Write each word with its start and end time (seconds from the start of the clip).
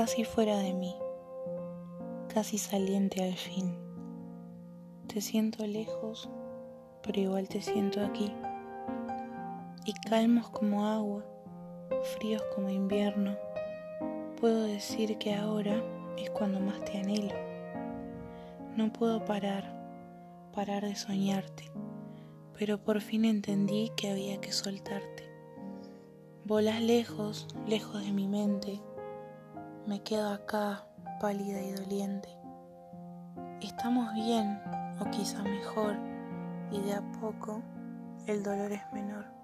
casi 0.00 0.24
fuera 0.24 0.56
de 0.56 0.72
mí, 0.72 0.96
casi 2.32 2.56
saliente 2.56 3.22
al 3.22 3.34
fin. 3.34 3.76
Te 5.08 5.20
siento 5.20 5.66
lejos, 5.66 6.30
pero 7.02 7.20
igual 7.20 7.50
te 7.50 7.60
siento 7.60 8.02
aquí. 8.02 8.32
Y 9.84 9.92
calmos 10.08 10.48
como 10.48 10.86
agua, 10.86 11.22
fríos 12.16 12.42
como 12.54 12.70
invierno, 12.70 13.36
puedo 14.40 14.62
decir 14.62 15.18
que 15.18 15.34
ahora 15.34 15.84
es 16.16 16.30
cuando 16.30 16.60
más 16.60 16.82
te 16.86 16.96
anhelo. 16.96 17.34
No 18.78 18.90
puedo 18.94 19.22
parar, 19.26 19.70
parar 20.54 20.82
de 20.82 20.96
soñarte, 20.96 21.70
pero 22.58 22.82
por 22.82 23.02
fin 23.02 23.26
entendí 23.26 23.92
que 23.98 24.10
había 24.10 24.40
que 24.40 24.52
soltarte. 24.52 25.28
Volas 26.46 26.80
lejos, 26.80 27.46
lejos 27.66 28.02
de 28.02 28.12
mi 28.12 28.26
mente. 28.28 28.80
Me 29.86 30.02
quedo 30.02 30.28
acá, 30.30 30.84
pálida 31.20 31.60
y 31.60 31.72
doliente. 31.72 32.28
Estamos 33.60 34.12
bien, 34.14 34.60
o 35.00 35.10
quizá 35.10 35.42
mejor, 35.42 35.96
y 36.70 36.80
de 36.80 36.94
a 36.94 37.02
poco 37.20 37.62
el 38.26 38.42
dolor 38.42 38.72
es 38.72 38.82
menor. 38.92 39.39